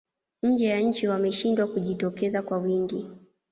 nje 0.43 0.65
ya 0.65 0.79
nchi 0.79 1.07
wameshindwa 1.07 1.67
kujitokeza 1.67 2.41
kwa 2.41 2.57
wingi 2.57 3.07